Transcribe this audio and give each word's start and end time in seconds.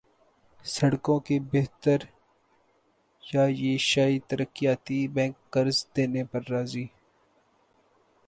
سڑکوں 0.65 1.19
کی 1.25 1.37
بہتریایشیائی 1.51 2.17
ترقیاتی 4.29 4.99
بینک 5.15 5.35
قرض 5.53 5.77
دینے 5.95 6.23
پر 6.31 6.41
راضی 6.51 6.85